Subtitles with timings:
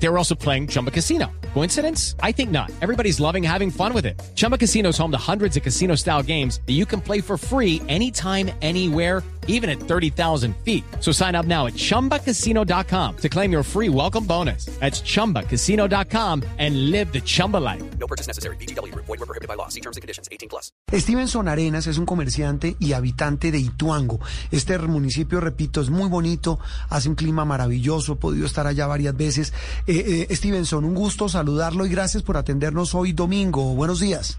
[0.00, 1.30] They were also playing Chumba Casino.
[1.54, 2.14] Coincidence?
[2.22, 2.70] I think not.
[2.80, 4.20] Everybody's loving having fun with it.
[4.36, 7.36] Chumba Casino is home to hundreds of casino style games that you can play for
[7.36, 10.84] free anytime, anywhere, even at 30,000 feet.
[11.00, 14.66] So sign up now at chumbacasino.com to claim your free welcome bonus.
[14.78, 17.82] That's chumbacasino.com and live the Chumba life.
[17.98, 18.56] No purchase necessary.
[18.56, 18.94] BGW.
[18.94, 19.68] Void were prohibited by law.
[19.68, 20.28] See terms and conditions.
[20.30, 20.70] 18 plus.
[20.92, 24.20] Stevenson Arenas es un comerciante y habitante de Ituango.
[24.50, 29.16] Este municipio, repito, es muy bonito, hace un clima maravilloso, he podido estar allá varias
[29.16, 29.52] veces.
[29.90, 33.74] Eh, eh, Stevenson, un gusto saludarlo y gracias por atendernos hoy domingo.
[33.74, 34.38] Buenos días.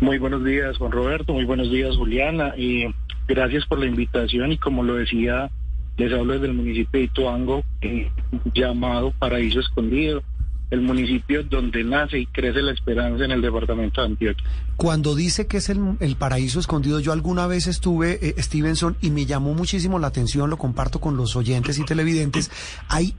[0.00, 1.32] Muy buenos días, Juan Roberto.
[1.32, 2.54] Muy buenos días, Juliana.
[2.56, 2.84] Y
[3.26, 4.52] gracias por la invitación.
[4.52, 5.50] Y como lo decía,
[5.96, 8.12] les hablo desde el municipio de Ituango, eh,
[8.54, 10.22] llamado Paraíso Escondido,
[10.70, 14.44] el municipio donde nace y crece la esperanza en el departamento de Antioquia.
[14.76, 19.10] Cuando dice que es el, el paraíso escondido, yo alguna vez estuve, eh, Stevenson, y
[19.10, 22.52] me llamó muchísimo la atención, lo comparto con los oyentes y televidentes.
[22.88, 23.16] Hay,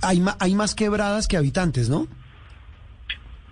[0.00, 2.06] hay, hay más quebradas que habitantes, ¿no?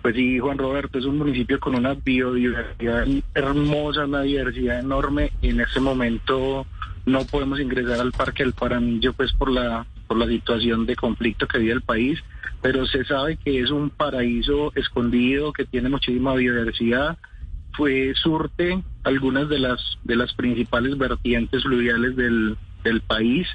[0.01, 5.31] Pues sí, Juan Roberto, es un municipio con una biodiversidad hermosa, una diversidad enorme.
[5.43, 6.65] En este momento
[7.05, 11.47] no podemos ingresar al Parque del Paranillo pues por la, por la situación de conflicto
[11.47, 12.19] que vive el país,
[12.61, 17.17] pero se sabe que es un paraíso escondido, que tiene muchísima biodiversidad.
[17.73, 23.47] Fue surte algunas de las, de las principales vertientes fluviales del, del país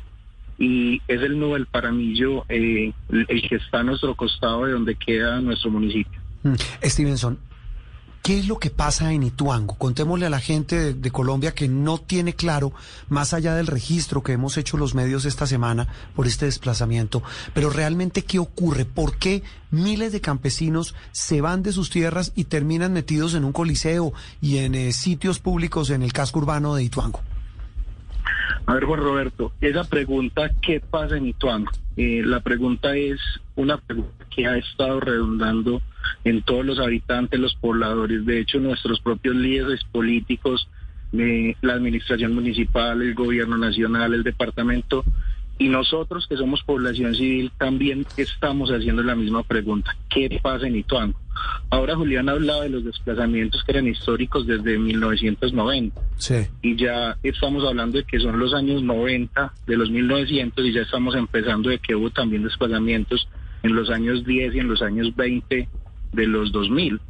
[0.58, 4.94] y es el nudo del Paranillo eh, el que está a nuestro costado de donde
[4.94, 6.20] queda nuestro municipio.
[6.42, 6.54] Mm.
[6.82, 7.38] Stevenson,
[8.22, 9.76] ¿qué es lo que pasa en Ituango?
[9.76, 12.72] Contémosle a la gente de, de Colombia que no tiene claro,
[13.08, 17.68] más allá del registro que hemos hecho los medios esta semana por este desplazamiento, pero
[17.68, 22.92] realmente qué ocurre, por qué miles de campesinos se van de sus tierras y terminan
[22.92, 27.20] metidos en un coliseo y en eh, sitios públicos en el casco urbano de Ituango.
[28.66, 31.70] A ver, Juan Roberto, esa pregunta, ¿qué pasa en Ituango?
[31.96, 33.20] Eh, la pregunta es
[33.54, 35.80] una pregunta que ha estado redundando
[36.24, 40.68] en todos los habitantes, los pobladores, de hecho nuestros propios líderes políticos,
[41.12, 45.04] la administración municipal, el gobierno nacional, el departamento,
[45.58, 50.76] y nosotros que somos población civil también estamos haciendo la misma pregunta, ¿qué pasa en
[50.76, 51.18] Ituango?
[51.68, 56.46] Ahora Julián hablaba de los desplazamientos que eran históricos desde 1990 Sí.
[56.62, 60.82] y ya estamos hablando de que son los años 90 de los 1900 y ya
[60.82, 63.28] estamos empezando de que hubo también desplazamientos
[63.62, 65.68] en los años 10 y en los años 20
[66.12, 67.00] de los 2000.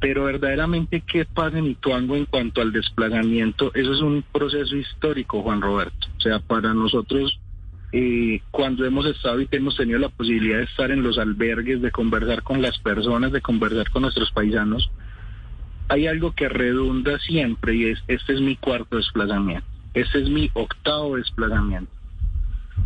[0.00, 3.72] Pero verdaderamente, ¿qué pasa en Ituango en cuanto al desplazamiento?
[3.74, 6.08] Eso es un proceso histórico, Juan Roberto.
[6.18, 7.38] O sea, para nosotros,
[7.96, 11.80] eh, cuando hemos estado y que hemos tenido la posibilidad de estar en los albergues,
[11.80, 14.90] de conversar con las personas, de conversar con nuestros paisanos,
[15.88, 20.50] hay algo que redunda siempre y es, este es mi cuarto desplazamiento, este es mi
[20.54, 21.92] octavo desplazamiento.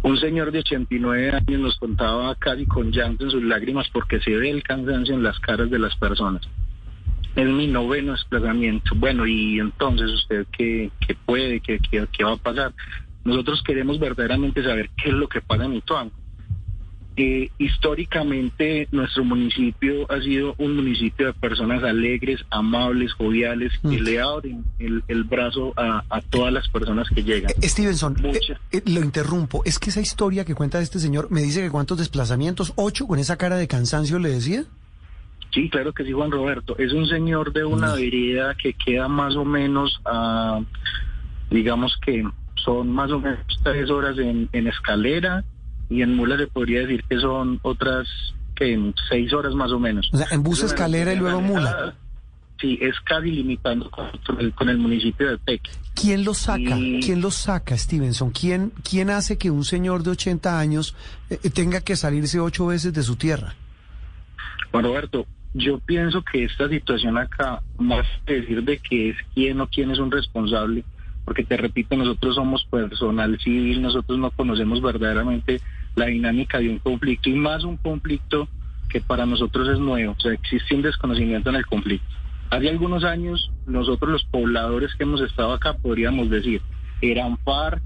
[0.03, 4.37] Un señor de 89 años nos contaba casi con llanto en sus lágrimas porque se
[4.37, 6.43] ve el cansancio en las caras de las personas.
[7.35, 8.91] Es mi noveno desplazamiento.
[8.95, 12.75] Bueno, y entonces usted qué, qué puede, qué, qué, qué va a pasar.
[13.29, 16.13] Nosotros queremos verdaderamente saber qué es lo que pasa en Ituango.
[17.21, 24.05] Eh, históricamente nuestro municipio ha sido un municipio de personas alegres, amables, joviales, que Mm.
[24.05, 27.51] le abren el, el brazo a, a todas las personas que llegan.
[27.61, 28.39] Eh, Stevenson, eh,
[28.71, 29.63] eh, lo interrumpo.
[29.65, 33.19] Es que esa historia que cuenta este señor me dice que cuántos desplazamientos, ocho, con
[33.19, 34.63] esa cara de cansancio le decía.
[35.53, 36.79] Sí, claro que sí, Juan Roberto.
[36.79, 40.61] Es un señor de una vereda que queda más o menos a,
[41.51, 42.23] digamos que
[42.65, 45.45] son más o menos tres horas en, en escalera
[45.91, 48.07] y en mula se podría decir que son otras
[48.55, 50.09] que en seis horas más o menos.
[50.13, 51.95] O sea, en bus, escalera y luego mula.
[52.61, 54.11] Sí, es casi limitando con
[54.41, 55.71] el, con el municipio de Peque.
[55.95, 56.77] ¿Quién lo saca?
[56.77, 58.31] Y- ¿Quién lo saca, Stevenson?
[58.33, 60.97] ¿Quién, quién hace que un señor de 80 años
[61.31, 63.55] eh, tenga que salirse ocho veces de su tierra?
[64.73, 65.25] Juan Roberto,
[65.55, 69.93] yo pienso que esta situación acá, más que decir de que es quién o quién
[69.93, 70.85] es un responsable,
[71.29, 75.61] porque te repito, nosotros somos personal civil, nosotros no conocemos verdaderamente
[75.95, 78.49] la dinámica de un conflicto y más un conflicto
[78.89, 82.07] que para nosotros es nuevo, o sea, existe un desconocimiento en el conflicto.
[82.49, 86.63] Hace algunos años, nosotros los pobladores que hemos estado acá podríamos decir,
[87.03, 87.83] eran FARC,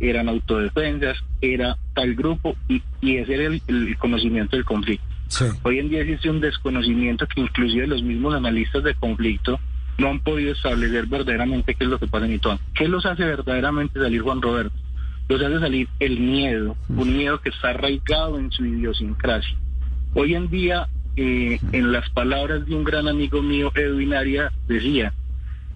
[0.00, 5.04] eran autodefensas, era tal grupo y, y ese era el- el conocimiento del conflicto.
[5.26, 5.44] Sí.
[5.62, 9.60] Hoy en día existe un desconocimiento que inclusive los mismos analistas de conflicto
[9.98, 12.62] no han podido establecer verdaderamente qué es lo que pasa en Ituango.
[12.74, 14.74] ¿Qué los hace verdaderamente salir Juan Roberto?
[15.28, 19.56] Los hace salir el miedo, un miedo que está arraigado en su idiosincrasia.
[20.14, 25.12] Hoy en día eh, en las palabras de un gran amigo mío, Edwin Aria, decía,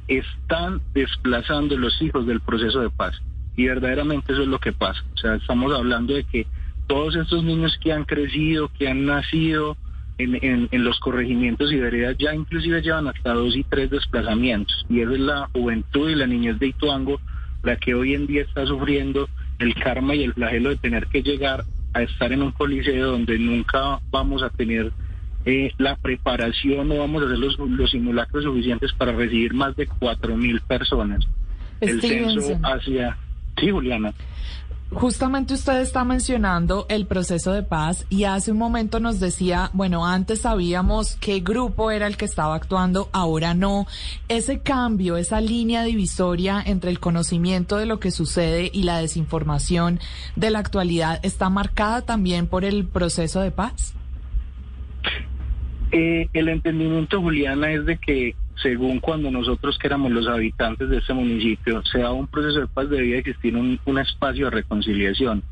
[0.07, 3.21] están desplazando los hijos del proceso de paz.
[3.57, 5.03] Y verdaderamente eso es lo que pasa.
[5.15, 6.47] O sea, estamos hablando de que
[6.87, 9.77] todos estos niños que han crecido, que han nacido
[10.19, 14.87] en, en, los corregimientos y veredas, ya inclusive llevan hasta dos y tres desplazamientos.
[14.89, 17.21] Y esa es la juventud y la niñez de Ituango
[17.63, 19.29] la que hoy en día está sufriendo
[19.59, 21.65] el karma y el flagelo de tener que llegar
[21.95, 24.93] a estar en un coliseo donde nunca vamos a tener
[25.45, 29.87] eh, la preparación o vamos a hacer los, los simulacros suficientes para recibir más de
[29.87, 31.27] cuatro mil personas.
[31.81, 33.17] El censo hacia...
[33.59, 34.13] Sí, Juliana.
[34.95, 40.07] Justamente usted está mencionando el proceso de paz y hace un momento nos decía, bueno,
[40.07, 43.87] antes sabíamos qué grupo era el que estaba actuando, ahora no.
[44.29, 49.99] Ese cambio, esa línea divisoria entre el conocimiento de lo que sucede y la desinformación
[50.37, 53.95] de la actualidad está marcada también por el proceso de paz.
[55.91, 60.99] Eh, el entendimiento, Juliana, es de que según cuando nosotros que éramos los habitantes de
[60.99, 65.43] este municipio, se daba un proceso de paz, debía existir un, espacio de reconciliación.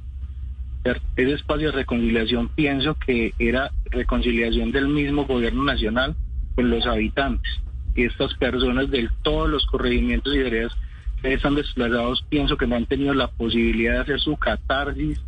[0.84, 6.14] Ese espacio de reconciliación pienso que era reconciliación del mismo gobierno nacional
[6.54, 7.60] con los habitantes.
[7.94, 10.72] Y estas personas de todos los corregimientos y veredas
[11.20, 15.20] que están desplazados, pienso que no han tenido la posibilidad de hacer su catarsis,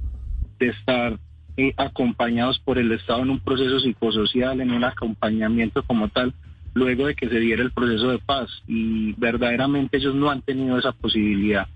[0.58, 1.18] de estar
[1.58, 6.32] eh, acompañados por el Estado en un proceso psicosocial, en un acompañamiento como tal
[6.74, 10.78] luego de que se diera el proceso de paz y verdaderamente ellos no han tenido
[10.78, 11.66] esa posibilidad,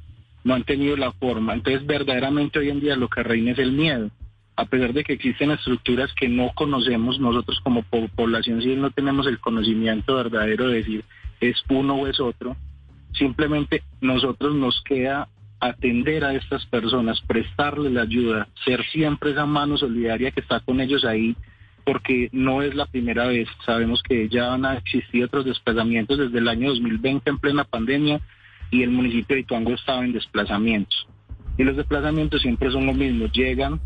[0.44, 1.54] no han tenido la forma.
[1.54, 4.10] Entonces verdaderamente hoy en día lo que reina es el miedo.
[4.58, 9.26] A pesar de que existen estructuras que no conocemos, nosotros como población civil no tenemos
[9.26, 11.04] el conocimiento verdadero de decir
[11.40, 12.56] es uno o es otro,
[13.12, 15.28] simplemente nosotros nos queda
[15.60, 20.80] atender a estas personas, prestarles la ayuda, ser siempre esa mano solidaria que está con
[20.80, 21.36] ellos ahí
[21.86, 23.48] porque no es la primera vez.
[23.64, 28.20] Sabemos que ya han existido otros desplazamientos desde el año 2020 en plena pandemia
[28.72, 31.06] y el municipio de Ituango estaba en desplazamientos.
[31.56, 33.26] Y los desplazamientos siempre son lo mismo.
[33.26, 33.80] Llegan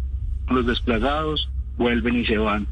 [0.49, 2.67] los desplazados, vuelven y se van.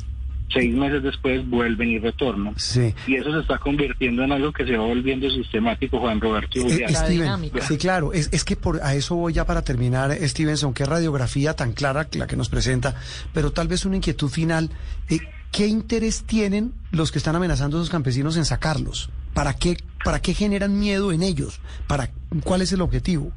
[0.53, 2.55] Seis meses después vuelven y retornan.
[2.56, 2.95] Sí.
[3.06, 6.59] Y eso se está convirtiendo en algo que se va volviendo sistemático, Juan Roberto.
[6.61, 8.12] Eh, Steven, sí, claro.
[8.12, 10.73] Es, es que por, a eso voy ya para terminar, Stevenson.
[10.73, 12.95] Qué radiografía tan clara la que nos presenta.
[13.35, 14.71] Pero tal vez una inquietud final.
[15.11, 15.19] Eh,
[15.53, 19.11] ¿Qué interés tienen los que están amenazando a esos campesinos en sacarlos?
[19.35, 21.61] ¿Para qué, ¿Para qué generan miedo en ellos?
[21.87, 22.11] ¿Para
[22.45, 23.33] ¿Cuál es el objetivo?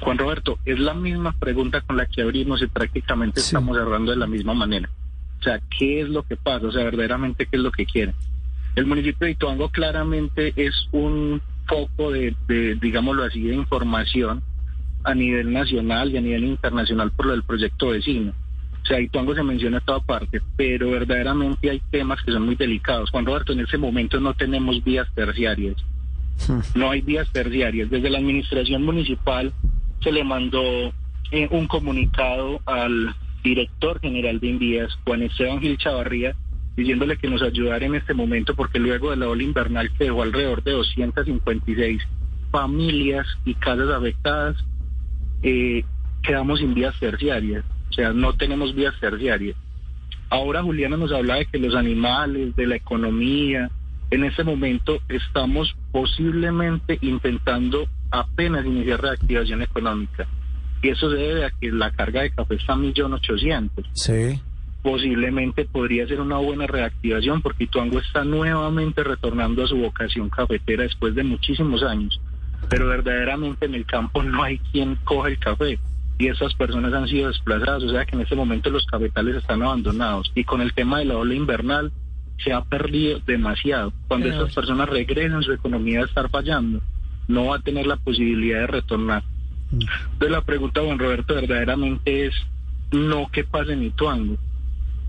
[0.00, 4.16] Juan Roberto, es la misma pregunta con la que abrimos y prácticamente estamos cerrando de
[4.16, 4.90] la misma manera.
[5.42, 6.68] O sea, ¿qué es lo que pasa?
[6.68, 8.14] O sea, verdaderamente, ¿qué es lo que quieren?
[8.76, 12.36] El municipio de Ituango claramente es un foco de,
[12.80, 14.40] digámoslo así, de información
[15.02, 18.32] a nivel nacional y a nivel internacional por lo del proyecto vecino.
[18.84, 22.54] O sea, Ituango se menciona en toda parte, pero verdaderamente hay temas que son muy
[22.54, 23.10] delicados.
[23.10, 25.74] Juan Roberto, en ese momento no tenemos vías terciarias.
[26.46, 26.60] Hmm.
[26.76, 27.90] No hay vías terciarias.
[27.90, 29.52] Desde la administración municipal
[30.00, 30.62] se le mandó
[31.32, 33.12] eh, un comunicado al
[33.42, 36.34] director general de Envías, Juan Esteban Gil Chavarría,
[36.76, 40.22] diciéndole que nos ayudara en este momento porque luego de la ola invernal que dejó
[40.22, 42.02] alrededor de 256
[42.50, 44.56] familias y casas afectadas,
[45.42, 45.84] eh,
[46.22, 49.56] quedamos sin vías terciarias, o sea, no tenemos vías terciarias.
[50.30, 53.70] Ahora Juliana nos habla de que los animales, de la economía,
[54.10, 60.26] en este momento estamos posiblemente intentando apenas iniciar reactivación económica.
[60.82, 63.86] Y eso se debe a que la carga de café está a millón ochocientos.
[63.92, 64.40] Sí.
[64.82, 70.82] Posiblemente podría ser una buena reactivación porque Ituango está nuevamente retornando a su vocación cafetera
[70.82, 72.20] después de muchísimos años.
[72.68, 75.78] Pero verdaderamente en el campo no hay quien coja el café
[76.18, 79.62] y esas personas han sido desplazadas, o sea que en este momento los cafetales están
[79.62, 81.92] abandonados y con el tema de la ola invernal
[82.42, 83.92] se ha perdido demasiado.
[84.08, 86.80] Cuando estas personas regresen su economía va a estar fallando,
[87.28, 89.24] no va a tener la posibilidad de retornar.
[89.72, 92.34] Entonces la pregunta, Juan Roberto, verdaderamente es
[92.90, 94.36] no qué pasa en Ituango,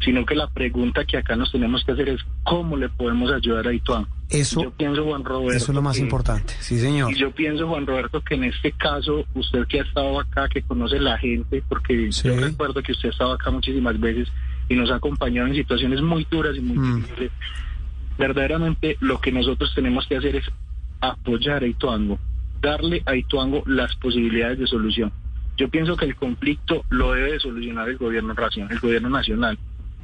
[0.03, 3.67] sino que la pregunta que acá nos tenemos que hacer es cómo le podemos ayudar
[3.67, 4.07] a Ituango.
[4.29, 7.11] Eso, yo pienso, Juan Roberto, eso es lo más importante, sí señor.
[7.11, 10.61] Y yo pienso, Juan Roberto, que en este caso, usted que ha estado acá, que
[10.61, 14.29] conoce la gente, porque yo recuerdo que usted ha estado acá muchísimas veces
[14.69, 16.95] y nos ha acompañado en situaciones muy duras y muy mm.
[16.95, 17.31] difíciles,
[18.17, 20.45] verdaderamente lo que nosotros tenemos que hacer es
[21.01, 22.17] apoyar a Ituango
[22.63, 25.11] darle a Ituango las posibilidades de solución.
[25.57, 29.59] Yo pienso que el conflicto lo debe de solucionar el gobierno nacional, el gobierno nacional,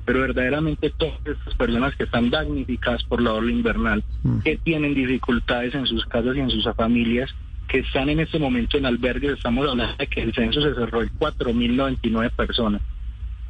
[0.06, 4.40] pero verdaderamente todas estas personas que están damnificadas por la ola invernal, mm.
[4.40, 7.34] que tienen dificultades en sus casas y en sus familias,
[7.68, 11.02] que están en este momento en albergues, estamos hablando de que el censo se cerró
[11.02, 12.82] en 4.099 personas.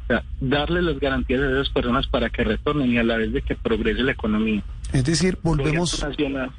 [0.06, 3.42] sea, darle las garantías a esas personas para que retornen y a la vez de
[3.42, 4.62] que progrese la economía.
[4.92, 6.04] Es decir, volvemos,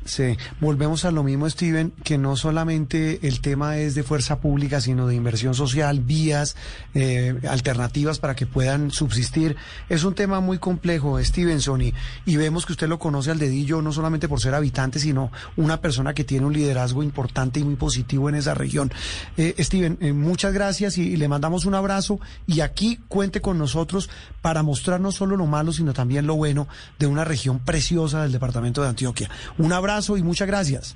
[0.06, 4.80] sí, volvemos a lo mismo, Steven, que no solamente el tema es de fuerza pública,
[4.80, 6.56] sino de inversión social, vías,
[6.94, 9.58] eh, alternativas para que puedan subsistir.
[9.90, 11.94] Es un tema muy complejo, Stevenson, y,
[12.26, 15.82] y vemos que usted lo conoce al dedillo, no solamente por ser habitante, sino una
[15.82, 18.92] persona que tiene un liderazgo importante y muy positivo en esa región.
[19.36, 23.58] Eh, Steven, eh, muchas gracias y, y le mandamos un abrazo y aquí cuente con
[23.58, 24.10] nosotros
[24.42, 28.32] para mostrar no solo lo malo, sino también lo bueno de una región preciosa del
[28.32, 29.30] departamento de Antioquia.
[29.58, 30.96] Un abrazo y muchas gracias.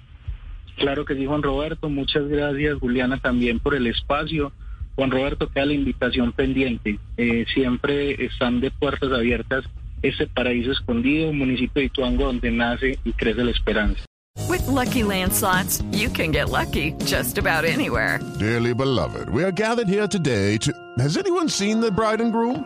[0.78, 1.90] Claro que sí, Juan Roberto.
[1.90, 4.52] Muchas gracias, Juliana, también por el espacio.
[4.96, 7.00] Juan Roberto, queda la invitación pendiente.
[7.18, 9.66] Eh, siempre están de puertas abiertas
[10.02, 14.04] este paraíso escondido, municipio de Ituango, donde nace y crece la esperanza.
[14.50, 18.20] With Lucky Land slots, you can get lucky just about anywhere.
[18.38, 20.72] Dearly beloved, we are gathered here today to.
[21.00, 22.66] Has anyone seen the bride and groom?